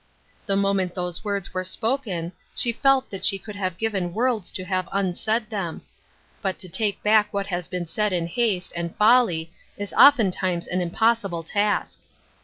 [0.47, 4.63] The moment those words were spoken, she felt that she would have given worlds to
[4.63, 5.83] have unsaid them;
[6.41, 9.51] but to take back Seehing Relp, 76 what has been said in haste and folly
[9.77, 12.01] is often times an impossible task.